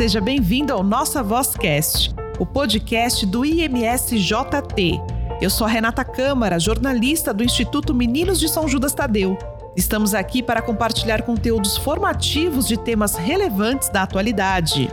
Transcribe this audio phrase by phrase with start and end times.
[0.00, 4.98] Seja bem-vindo ao Nossa Vozcast, o podcast do IMSJT.
[5.42, 9.36] Eu sou a Renata Câmara, jornalista do Instituto Meninos de São Judas Tadeu.
[9.76, 14.90] Estamos aqui para compartilhar conteúdos formativos de temas relevantes da atualidade.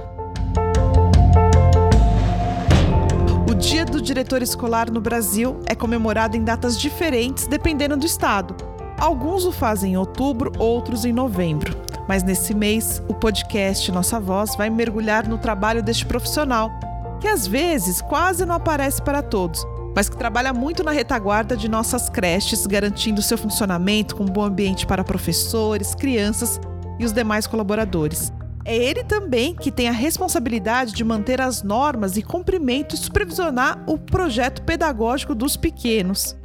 [3.50, 8.58] O Dia do Diretor Escolar no Brasil é comemorado em datas diferentes dependendo do estado.
[9.00, 11.87] Alguns o fazem em outubro, outros em novembro.
[12.08, 16.72] Mas nesse mês, o podcast Nossa Voz vai mergulhar no trabalho deste profissional,
[17.20, 21.68] que às vezes quase não aparece para todos, mas que trabalha muito na retaguarda de
[21.68, 26.62] nossas creches, garantindo seu funcionamento com um bom ambiente para professores, crianças
[26.98, 28.32] e os demais colaboradores.
[28.64, 33.82] É ele também que tem a responsabilidade de manter as normas e cumprimento e supervisionar
[33.88, 36.37] o projeto pedagógico dos pequenos.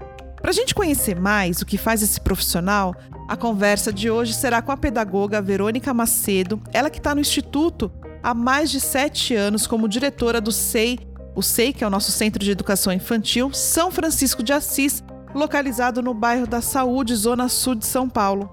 [0.43, 2.97] Para a gente conhecer mais o que faz esse profissional,
[3.29, 7.93] a conversa de hoje será com a pedagoga Verônica Macedo, ela que está no Instituto
[8.21, 10.99] há mais de sete anos como diretora do SEI,
[11.37, 16.03] o SEI, que é o nosso Centro de Educação Infantil, São Francisco de Assis, localizado
[16.03, 18.51] no bairro da Saúde, Zona Sul de São Paulo.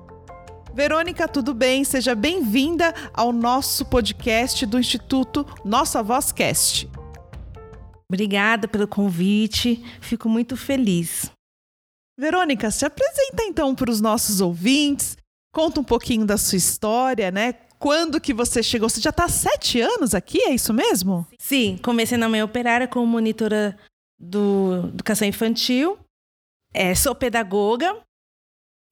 [0.71, 1.83] Verônica, tudo bem?
[1.83, 6.87] Seja bem-vinda ao nosso podcast do Instituto Nossa Vozcast.
[8.07, 11.31] Obrigada pelo convite, fico muito feliz.
[12.19, 15.15] Verônica, se apresenta então para os nossos ouvintes,
[15.53, 17.53] conta um pouquinho da sua história, né?
[17.79, 18.89] Quando que você chegou?
[18.89, 21.25] Você já está há sete anos aqui, é isso mesmo?
[21.39, 23.79] Sim, comecei na manhã operária como monitora
[24.19, 25.97] do educação infantil.
[26.73, 27.97] É, sou pedagoga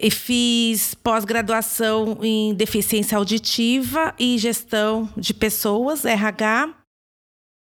[0.02, 6.74] e fiz pós-graduação em deficiência auditiva e gestão de pessoas, RH.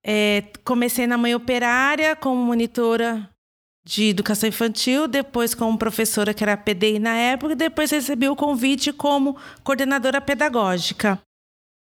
[0.05, 3.34] É, comecei na manhã operária como monitora
[3.87, 8.37] de educação infantil, depois como professora que era PDI na época, e depois recebi o
[8.37, 11.21] convite como coordenadora pedagógica.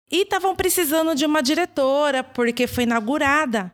[0.09, 3.73] E estavam precisando de uma diretora, porque foi inaugurada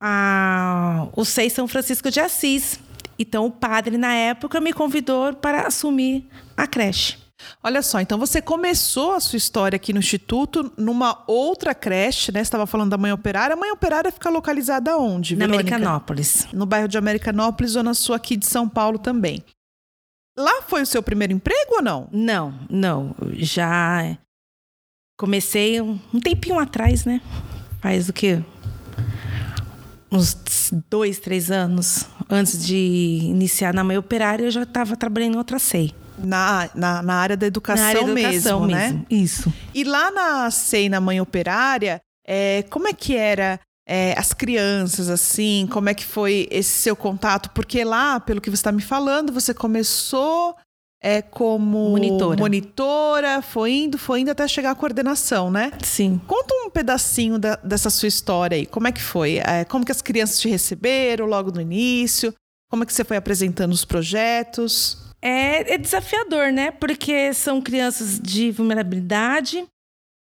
[0.00, 2.78] a, o SEI São Francisco de Assis.
[3.18, 7.25] Então o padre, na época, me convidou para assumir a creche.
[7.62, 12.38] Olha só, então você começou a sua história aqui no Instituto numa outra creche, né?
[12.38, 13.54] Você estava falando da Mãe Operária.
[13.54, 15.74] A Mãe Operária fica localizada onde, Na Verônica?
[15.74, 16.48] Americanópolis.
[16.52, 19.42] No bairro de Americanópolis, zona sul aqui de São Paulo também.
[20.38, 22.08] Lá foi o seu primeiro emprego ou não?
[22.12, 23.14] Não, não.
[23.32, 24.16] Já
[25.18, 27.20] comecei um, um tempinho atrás, né?
[27.80, 28.42] Faz o quê?
[30.10, 35.38] Uns dois, três anos antes de iniciar na Mãe Operária, eu já estava trabalhando em
[35.38, 35.94] outra SEI.
[36.18, 39.06] Na, na, na, área da educação, na área da educação mesmo, mesmo, né?
[39.10, 39.52] Isso.
[39.74, 45.08] E lá na SEI, na Mãe Operária, é, como é que era é, as crianças,
[45.08, 45.68] assim?
[45.70, 47.50] Como é que foi esse seu contato?
[47.50, 50.56] Porque lá, pelo que você está me falando, você começou
[51.02, 52.36] é, como monitora.
[52.36, 55.70] monitora, foi indo, foi indo até chegar à coordenação, né?
[55.84, 56.20] Sim.
[56.26, 58.66] Conta um pedacinho da, dessa sua história aí.
[58.66, 59.38] Como é que foi?
[59.38, 62.34] É, como que as crianças te receberam logo no início?
[62.68, 65.05] Como é que você foi apresentando os projetos?
[65.28, 66.70] É, é, desafiador, né?
[66.70, 69.66] Porque são crianças de vulnerabilidade,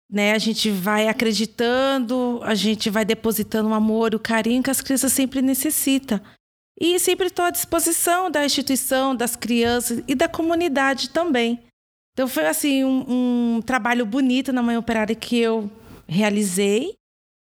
[0.09, 0.31] né?
[0.31, 5.11] A gente vai acreditando, a gente vai depositando o amor, o carinho que as crianças
[5.11, 6.21] sempre necessitam.
[6.79, 11.59] E sempre estou à disposição da instituição, das crianças e da comunidade também.
[12.13, 15.69] Então foi assim um, um trabalho bonito na Mãe Operária que eu
[16.07, 16.93] realizei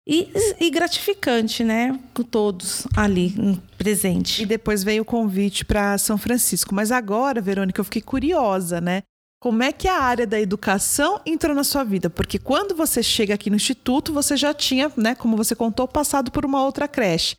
[0.08, 2.00] e, e, gratificante, né?
[2.14, 4.42] Com todos ali presente.
[4.42, 6.74] E depois veio o convite para São Francisco.
[6.74, 9.04] Mas agora, Verônica, eu fiquei curiosa, né?
[9.40, 12.10] Como é que a área da educação entrou na sua vida?
[12.10, 16.32] Porque quando você chega aqui no Instituto, você já tinha, né, como você contou, passado
[16.32, 17.36] por uma outra creche.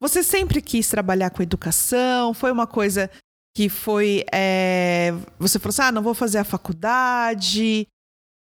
[0.00, 2.34] Você sempre quis trabalhar com educação?
[2.34, 3.10] Foi uma coisa
[3.56, 4.24] que foi.
[4.32, 5.12] É...
[5.38, 7.86] Você falou assim: ah, não vou fazer a faculdade.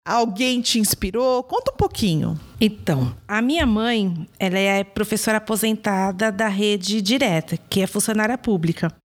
[0.07, 1.41] Alguém te inspirou?
[1.43, 2.39] Conta um pouquinho.
[2.61, 8.95] Então, a minha mãe, ela é professora aposentada da rede direta, que é funcionária pública.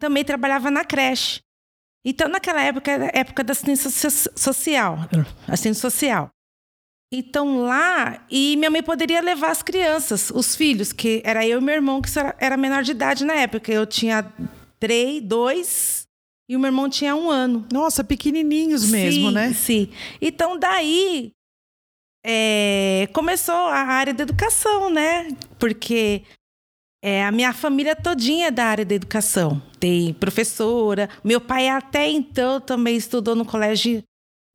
[0.00, 1.40] Também trabalhava na creche.
[2.02, 3.90] Então, naquela época, era época da assistência
[4.34, 4.98] social,
[5.46, 6.30] assistência social.
[7.12, 11.62] Então, lá, e minha mãe poderia levar as crianças, os filhos, que era eu e
[11.62, 12.08] meu irmão, que
[12.38, 13.70] era menor de idade na época.
[13.70, 14.32] Eu tinha
[14.80, 16.05] três, dois
[16.48, 17.66] e o meu irmão tinha um ano.
[17.72, 19.52] Nossa, pequenininhos mesmo, sim, né?
[19.52, 19.88] Sim.
[20.20, 21.32] Então, daí
[22.24, 25.28] é, começou a área da educação, né?
[25.58, 26.22] Porque
[27.02, 29.60] é, a minha família todinha é da área da educação.
[29.78, 31.08] Tem professora.
[31.24, 34.02] Meu pai até então também estudou no colégio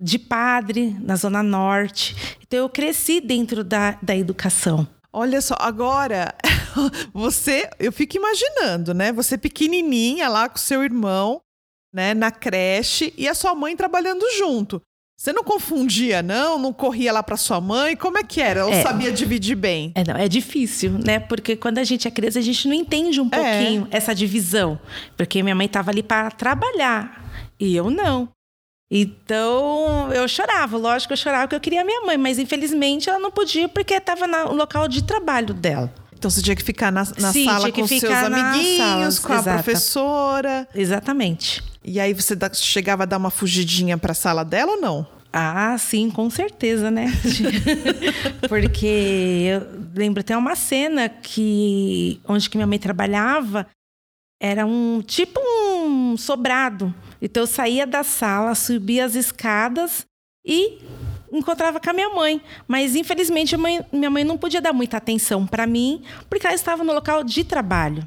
[0.02, 2.16] de padre, na Zona Norte.
[2.42, 4.88] Então, eu cresci dentro da, da educação.
[5.14, 6.34] Olha só, agora
[7.14, 9.12] você, eu fico imaginando, né?
[9.12, 11.42] Você pequenininha lá com seu irmão,
[11.94, 14.82] né, na creche e a sua mãe trabalhando junto.
[15.22, 16.58] Você não confundia, não?
[16.58, 17.96] Não corria lá para sua mãe?
[17.96, 18.66] Como é que era?
[18.66, 18.82] Ou é.
[18.82, 19.92] sabia dividir bem?
[19.94, 21.20] É, não, é difícil, né?
[21.20, 23.30] Porque quando a gente é criança, a gente não entende um é.
[23.30, 23.98] pouquinho é.
[23.98, 24.80] essa divisão.
[25.16, 27.24] Porque minha mãe estava ali para trabalhar
[27.60, 28.30] e eu não.
[28.90, 33.20] Então, eu chorava, lógico que eu chorava porque eu queria minha mãe, mas infelizmente ela
[33.20, 35.94] não podia porque estava no local de trabalho dela.
[36.12, 40.68] Então você tinha que ficar na, na Sim, sala com seus amiguinhos, com a professora.
[40.74, 41.71] Exatamente.
[41.84, 45.08] E aí você chegava a dar uma fugidinha para a sala dela ou não?
[45.34, 47.08] Ah, sim, com certeza, né?
[48.50, 48.86] Porque
[49.48, 53.66] eu lembro até uma cena que onde que minha mãe trabalhava
[54.42, 56.94] era um tipo um sobrado.
[57.22, 60.06] Então eu saía da sala, subia as escadas
[60.46, 60.80] e
[61.32, 62.42] encontrava com a minha mãe.
[62.68, 66.84] Mas infelizmente mãe, minha mãe não podia dar muita atenção para mim, porque ela estava
[66.84, 68.06] no local de trabalho.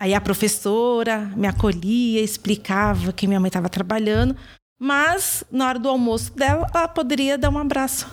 [0.00, 4.36] Aí a professora me acolhia, explicava que minha mãe estava trabalhando,
[4.80, 8.08] mas na hora do almoço dela, ela poderia dar um abraço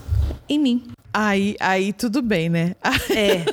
[0.48, 0.83] em mim.
[1.13, 2.75] Aí, aí tudo bem, né?
[3.10, 3.44] É.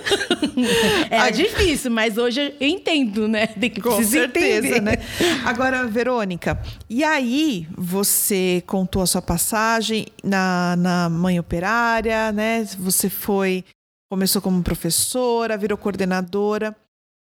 [1.11, 1.33] Era aí...
[1.33, 3.49] difícil, mas hoje eu entendo, né?
[3.49, 4.81] Tem que Com certeza, entender.
[4.81, 4.93] né?
[5.45, 12.65] Agora, Verônica, e aí você contou a sua passagem na, na mãe operária, né?
[12.79, 13.65] Você foi,
[14.09, 16.77] começou como professora, virou coordenadora.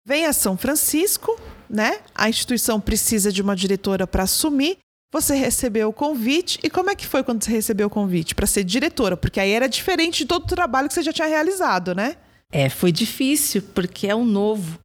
[0.08, 2.00] Vem a São Francisco, né?
[2.14, 4.78] A instituição precisa de uma diretora para assumir.
[5.12, 8.46] Você recebeu o convite e como é que foi quando você recebeu o convite para
[8.46, 9.18] ser diretora?
[9.18, 12.18] Porque aí era diferente de todo o trabalho que você já tinha realizado, né?
[12.52, 14.78] É, foi difícil porque é um novo.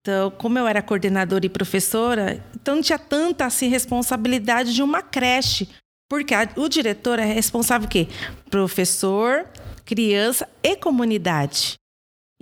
[0.00, 5.02] Então, como eu era coordenadora e professora, então não tinha tanta assim responsabilidade de uma
[5.02, 5.68] creche,
[6.08, 8.08] porque a, o diretor é responsável o quê?
[8.50, 9.46] Professor,
[9.84, 11.74] criança e comunidade.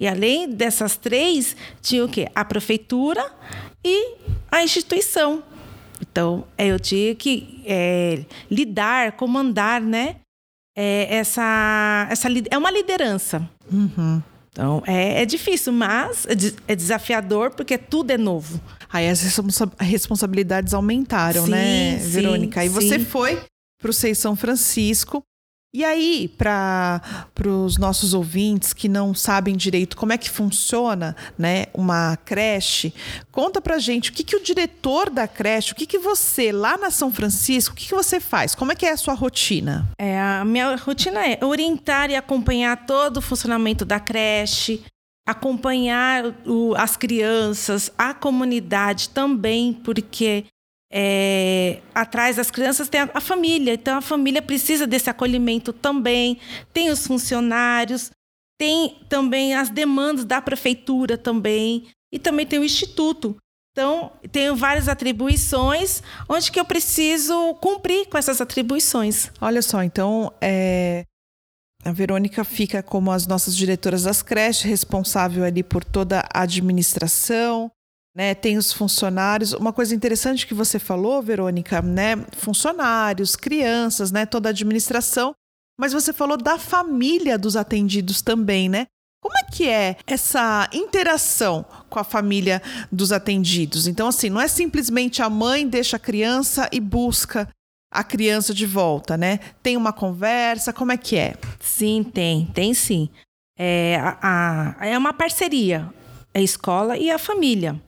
[0.02, 2.26] E além dessas três, tinha o quê?
[2.34, 3.24] A prefeitura
[3.84, 4.16] e
[4.50, 5.44] a instituição.
[6.00, 10.16] Então, é, eu tinha que é, lidar, comandar, né?
[10.76, 13.48] É, essa, essa é uma liderança.
[13.70, 14.20] Uhum.
[14.50, 16.32] Então, é, é difícil, mas é,
[16.66, 18.60] é, desafiador porque tudo é novo.
[18.92, 19.22] Aí as
[19.78, 22.60] responsabilidades aumentaram, né, sim, né, Verônica?
[22.60, 23.40] Aí você foi
[23.80, 25.22] para o Seis São Francisco
[25.74, 27.00] e aí, para
[27.46, 32.92] os nossos ouvintes que não sabem direito como é que funciona né, uma creche,
[33.30, 36.76] conta para gente o que, que o diretor da creche, o que, que você, lá
[36.76, 38.54] na São Francisco, o que, que você faz?
[38.54, 39.88] Como é que é a sua rotina?
[39.98, 44.84] É, a minha rotina é orientar e acompanhar todo o funcionamento da creche,
[45.26, 50.44] acompanhar o, as crianças, a comunidade também, porque
[50.94, 56.38] é, atrás das crianças tem a, a, família, então a família precisa desse acolhimento também.
[56.70, 58.10] Tem os funcionários,
[58.58, 63.34] tem também as demandas da prefeitura também e também tem o instituto.
[63.72, 69.30] Então tenho várias atribuições onde que eu preciso cumprir com essas atribuições.
[69.40, 71.06] Olha só, então é,
[71.82, 77.70] a Verônica fica como as nossas diretoras das creches, responsável ali por toda a administração,
[78.14, 79.52] né, tem os funcionários.
[79.52, 82.16] Uma coisa interessante que você falou, Verônica, né?
[82.32, 84.26] Funcionários, crianças, né?
[84.26, 85.34] Toda a administração.
[85.78, 88.86] Mas você falou da família dos atendidos também, né?
[89.22, 92.60] Como é que é essa interação com a família
[92.90, 93.86] dos atendidos?
[93.86, 97.48] Então, assim, não é simplesmente a mãe deixa a criança e busca
[97.90, 99.38] a criança de volta, né?
[99.62, 101.36] Tem uma conversa, como é que é?
[101.60, 103.08] Sim, tem, tem sim.
[103.56, 105.88] É, a, a, é uma parceria,
[106.34, 107.80] a escola e a família.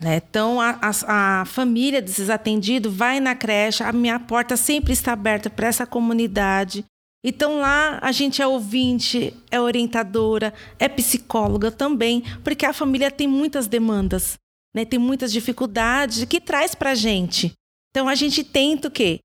[0.00, 0.16] Né?
[0.16, 5.12] Então, a, a, a, família desses atendidos vai na creche, a minha porta sempre está
[5.12, 6.84] aberta para essa comunidade.
[7.22, 13.28] Então, lá a gente é ouvinte, é orientadora, é psicóloga também, porque a família tem
[13.28, 14.38] muitas demandas,
[14.74, 14.86] né?
[14.86, 17.52] tem muitas dificuldades que traz para a gente.
[17.90, 19.20] Então, a gente tenta o quê?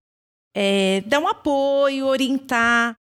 [0.54, 2.96] É, dar um apoio, orientar,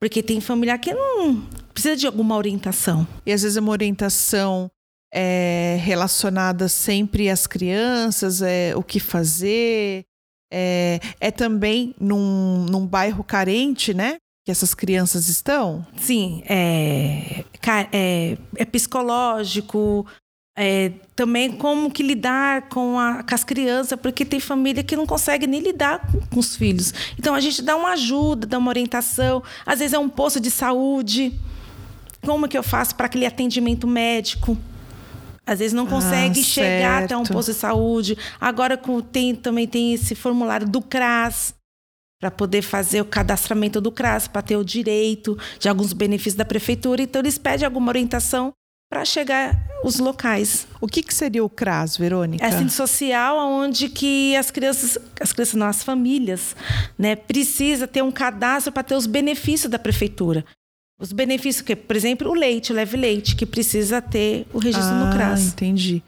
[0.00, 3.06] porque tem família que não precisa de alguma orientação.
[3.24, 4.68] E às vezes é uma orientação
[5.12, 10.04] é, relacionada sempre às crianças, é, o que fazer.
[10.52, 14.16] É, é também num, num bairro carente, né?
[14.44, 15.86] Que essas crianças estão?
[15.96, 17.44] Sim, é,
[17.92, 20.06] é, é psicológico,
[20.56, 25.06] é, também como que lidar com, a, com, as crianças, porque tem família que não
[25.06, 26.92] consegue nem lidar com, com, os filhos.
[27.18, 29.42] Então a gente dá uma ajuda, dá uma orientação.
[29.64, 31.38] Às vezes é um posto de saúde.
[32.22, 34.58] Como que eu faço para aquele atendimento médico?
[35.46, 37.04] Às vezes não consegue ah, chegar certo.
[37.04, 38.16] até um posto de saúde.
[38.40, 38.80] Agora
[39.12, 41.54] tem, também tem esse formulário do CRAS
[42.20, 46.44] para poder fazer o cadastramento do CRAS, para ter o direito de alguns benefícios da
[46.44, 47.02] prefeitura.
[47.02, 48.52] Então, eles pedem alguma orientação
[48.90, 50.66] para chegar os locais.
[50.80, 52.44] O que, que seria o CRAS, Verônica?
[52.44, 56.54] É assistente social onde que as crianças, as crianças não, as famílias,
[56.98, 60.44] né, precisa ter um cadastro para ter os benefícios da prefeitura.
[61.00, 64.92] Os benefícios que, por exemplo, o leite, o leve leite, que precisa ter o registro
[64.94, 65.46] ah, no CRAS.
[65.46, 66.02] entendi.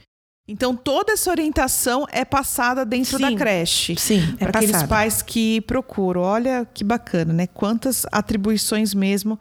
[0.47, 3.23] Então toda essa orientação é passada dentro Sim.
[3.23, 3.97] da creche.
[3.97, 6.21] Sim, é para aqueles pais que procuram.
[6.21, 7.47] Olha que bacana, né?
[7.47, 9.39] Quantas atribuições mesmo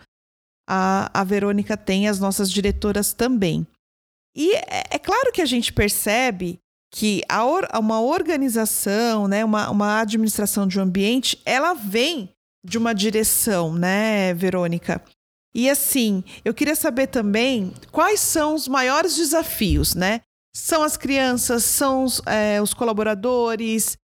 [0.69, 3.67] a, a Verônica tem, as nossas diretoras também.
[4.37, 6.59] E é, é claro que a gente percebe
[6.93, 12.29] que a or- uma organização, né, uma, uma administração de um ambiente, ela vem
[12.63, 15.01] de uma direção, né, Verônica?
[15.53, 20.21] E assim, eu queria saber também quais são os maiores desafios, né?
[20.55, 23.97] São as crianças, são os, é, os colaboradores,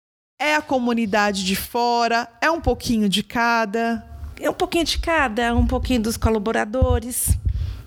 [0.41, 4.05] é a comunidade de fora, é um pouquinho de cada.
[4.41, 7.29] É um pouquinho de cada, um pouquinho dos colaboradores,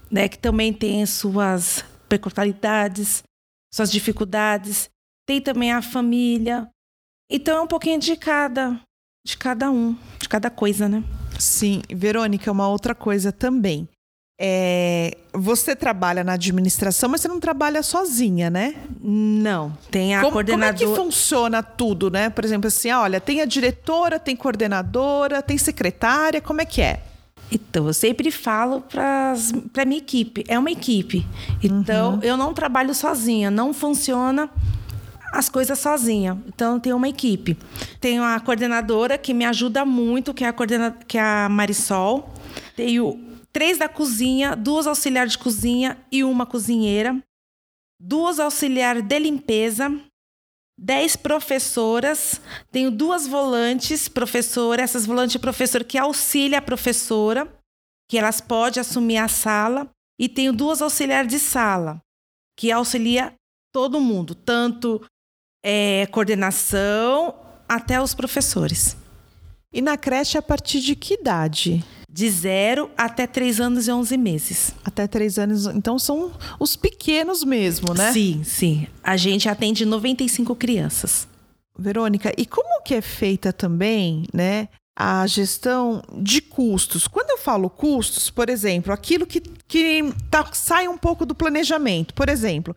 [0.09, 3.21] né, que também tem suas peculiaridades,
[3.73, 4.89] suas dificuldades.
[5.27, 6.69] Tem também a família.
[7.29, 8.79] Então é um pouquinho de cada,
[9.25, 11.03] de cada um, de cada coisa, né?
[11.39, 13.87] Sim, Verônica, uma outra coisa também.
[14.39, 18.75] É, você trabalha na administração, mas você não trabalha sozinha, né?
[19.01, 20.77] Não, tem a como, como é coordenadora.
[20.77, 22.29] que funciona tudo, né?
[22.29, 26.81] Por exemplo, assim, ah, olha, tem a diretora, tem coordenadora, tem secretária, como é que
[26.83, 27.01] é?
[27.51, 29.33] Então, eu sempre falo para
[29.81, 30.43] a minha equipe.
[30.47, 31.25] É uma equipe.
[31.63, 32.19] Então, Uhum.
[32.21, 33.49] eu não trabalho sozinha.
[33.49, 34.49] Não funciona
[35.31, 36.41] as coisas sozinha.
[36.47, 37.57] Então, tenho uma equipe.
[37.99, 40.91] Tenho a coordenadora que me ajuda muito, que é a, coordena...
[40.91, 42.29] que é a Marisol.
[42.75, 43.19] Tenho
[43.51, 47.17] três da cozinha, duas auxiliares de cozinha e uma cozinheira.
[47.99, 49.91] Duas auxiliares de limpeza.
[50.79, 52.39] Dez professoras,
[52.71, 57.51] tenho duas volantes professora, essas volantes de professor que auxilia a professora,
[58.07, 61.99] que elas podem assumir a sala, e tenho duas auxiliares de sala,
[62.55, 63.33] que auxilia
[63.73, 65.03] todo mundo, tanto
[65.63, 67.33] é, coordenação
[67.67, 68.95] até os professores.
[69.73, 71.83] E na creche, a partir de que idade?
[72.09, 74.73] De zero até três anos e onze meses.
[74.83, 75.65] Até três anos.
[75.67, 78.11] Então, são os pequenos mesmo, né?
[78.11, 78.87] Sim, sim.
[79.03, 81.27] A gente atende 95 crianças.
[81.77, 87.07] Verônica, e como que é feita também, né, a gestão de custos?
[87.07, 92.15] Quando eu falo custos, por exemplo, aquilo que, que tá- sai um pouco do planejamento.
[92.15, 92.75] Por exemplo,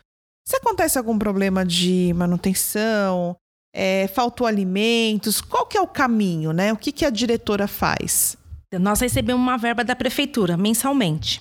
[0.50, 3.36] se acontece algum problema de manutenção,
[3.72, 6.72] é, faltou alimentos, qual que é o caminho, né?
[6.72, 8.36] O que, que a diretora faz?
[8.80, 11.40] Nós recebemos uma verba da prefeitura mensalmente.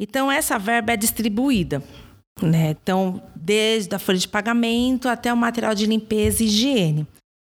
[0.00, 1.84] Então, essa verba é distribuída.
[2.42, 2.70] Né?
[2.70, 7.06] Então, desde a folha de pagamento até o material de limpeza e higiene.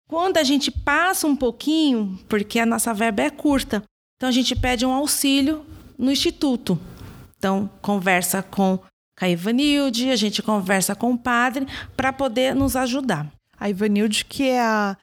[0.08, 3.82] Quando a gente passa um pouquinho, porque a nossa verba é curta,
[4.18, 5.66] então a gente pede um auxílio
[5.98, 6.80] no instituto.
[7.38, 8.80] Então, conversa com
[9.20, 13.32] a Ivanilde, a gente conversa com o padre para poder nos ajudar.
[13.58, 14.98] A Ivanilde, que é a,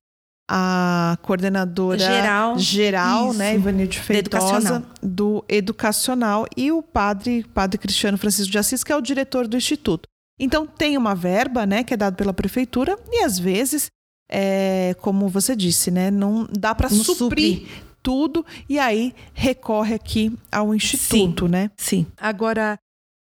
[0.48, 2.58] a coordenadora Geral.
[2.58, 3.38] geral Isso.
[3.38, 4.82] né, Ivanilde Feitosa, educacional.
[5.02, 9.56] do Educacional, e o padre, padre Cristiano Francisco de Assis, que é o diretor do
[9.56, 10.06] Instituto.
[10.38, 13.90] Então, tem uma verba, né, que é dada pela prefeitura, e às vezes,
[14.30, 17.82] é, como você disse, né, não dá para suprir supre.
[18.02, 21.70] tudo, e aí recorre aqui ao Instituto, né?
[21.76, 22.06] Sim.
[22.18, 22.78] Agora,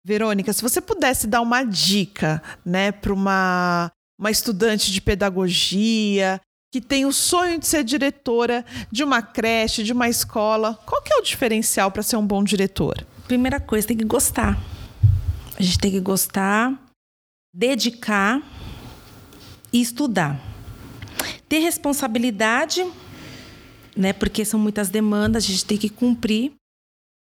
[0.07, 6.39] Verônica, se você pudesse dar uma dica, né, para uma, uma estudante de pedagogia
[6.71, 11.11] que tem o sonho de ser diretora de uma creche, de uma escola, qual que
[11.11, 13.05] é o diferencial para ser um bom diretor?
[13.27, 14.57] Primeira coisa, tem que gostar.
[15.59, 16.71] A gente tem que gostar,
[17.53, 18.41] dedicar
[19.73, 20.39] e estudar.
[21.49, 22.89] Ter responsabilidade,
[23.93, 24.13] né?
[24.13, 26.53] Porque são muitas demandas, a gente tem que cumprir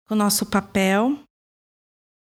[0.09, 1.19] o nosso papel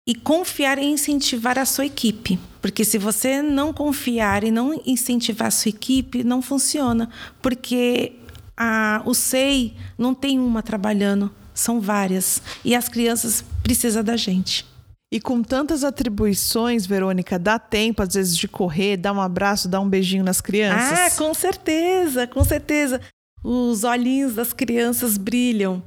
[0.08, 2.40] e confiar e incentivar a sua equipe.
[2.62, 7.10] Porque se você não confiar e não incentivar a sua equipe, não funciona.
[7.42, 8.14] Porque
[8.56, 12.40] a, o SEI não tem uma trabalhando, são várias.
[12.64, 14.64] E as crianças precisam da gente.
[15.12, 19.80] E com tantas atribuições, Verônica, dá tempo às vezes de correr, dar um abraço, dar
[19.80, 20.98] um beijinho nas crianças?
[20.98, 22.98] Ah, com certeza, com certeza.
[23.44, 25.82] Os olhinhos das crianças brilham.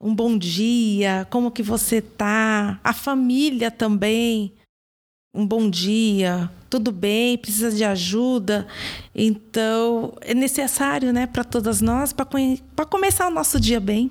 [0.00, 2.78] Um bom dia, como que você tá?
[2.84, 4.52] A família também.
[5.34, 7.36] Um bom dia, tudo bem?
[7.38, 8.66] Precisa de ajuda?
[9.14, 14.10] Então, é necessário, né, para todas nós, para começar o nosso dia bem.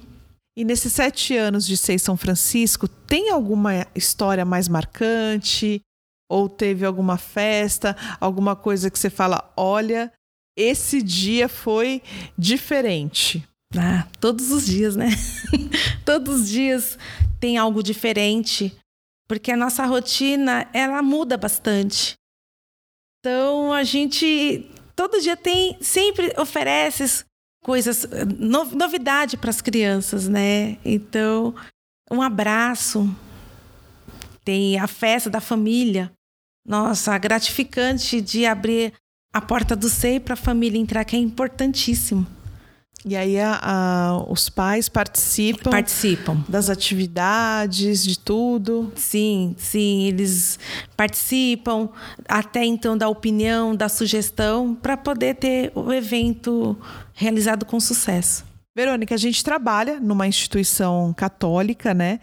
[0.58, 5.82] E nesses sete anos de Seis São Francisco, tem alguma história mais marcante?
[6.30, 10.12] Ou teve alguma festa, alguma coisa que você fala, olha,
[10.58, 12.02] esse dia foi
[12.38, 13.48] diferente?
[13.78, 15.10] Ah, todos os dias, né?
[16.06, 16.98] todos os dias
[17.40, 18.76] tem algo diferente.
[19.28, 22.16] porque a nossa rotina ela muda bastante.
[23.20, 27.26] Então a gente todo dia tem sempre oferece
[27.64, 28.08] coisas
[28.72, 30.78] novidade para as crianças, né?
[30.86, 31.56] Então
[32.12, 33.10] um abraço,
[34.44, 36.12] tem a festa da família.
[36.68, 38.94] Nossa, gratificante de abrir
[39.34, 42.26] a porta do seio para a família entrar, que é importantíssimo.
[43.08, 48.92] E aí a, a, os pais participam, participam das atividades, de tudo.
[48.96, 50.58] Sim, sim, eles
[50.98, 51.90] participam
[52.28, 56.76] até então da opinião, da sugestão para poder ter o evento
[57.14, 58.44] realizado com sucesso.
[58.76, 62.20] Verônica, a gente trabalha numa instituição católica, né?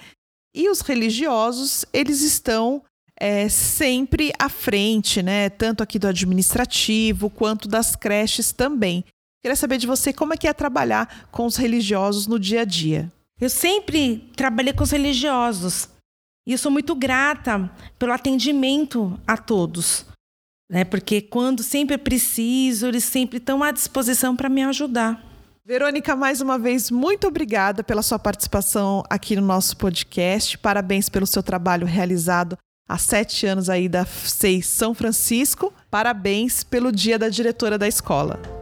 [0.52, 2.82] E os religiosos, eles estão
[3.18, 5.48] é, sempre à frente, né?
[5.48, 9.04] Tanto aqui do administrativo quanto das creches também.
[9.42, 12.64] Queria saber de você como é que é trabalhar com os religiosos no dia a
[12.64, 13.11] dia.
[13.40, 15.88] Eu sempre trabalhei com os religiosos
[16.46, 17.68] e eu sou muito grata
[17.99, 20.06] pelo atendimento a todos,
[20.70, 20.84] né?
[20.84, 25.20] Porque quando sempre preciso, eles sempre estão à disposição para me ajudar.
[25.64, 30.56] Verônica, mais uma vez, muito obrigada pela sua participação aqui no nosso podcast.
[30.58, 32.56] Parabéns pelo seu trabalho realizado
[32.88, 35.72] há sete anos aí da SEI São Francisco.
[35.90, 38.62] Parabéns pelo Dia da Diretora da Escola.